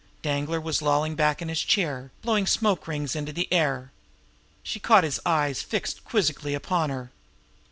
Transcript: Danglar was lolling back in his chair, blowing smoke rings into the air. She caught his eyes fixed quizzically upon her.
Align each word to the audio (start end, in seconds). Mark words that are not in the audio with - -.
Danglar 0.23 0.59
was 0.59 0.81
lolling 0.81 1.13
back 1.13 1.43
in 1.43 1.47
his 1.47 1.61
chair, 1.61 2.09
blowing 2.23 2.47
smoke 2.47 2.87
rings 2.87 3.15
into 3.15 3.31
the 3.31 3.47
air. 3.53 3.91
She 4.63 4.79
caught 4.79 5.03
his 5.03 5.19
eyes 5.27 5.61
fixed 5.61 6.03
quizzically 6.05 6.55
upon 6.55 6.89
her. 6.89 7.11